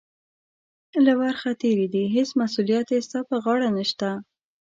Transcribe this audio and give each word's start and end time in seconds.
له 1.05 1.13
ورخه 1.19 1.51
تېرې 1.61 1.87
دي، 1.93 2.03
هېڅ 2.15 2.29
مسؤلیت 2.41 2.87
یې 2.93 2.99
ستا 3.07 3.19
پر 3.27 3.37
غاړه 3.43 3.69
نشته. 3.77 4.09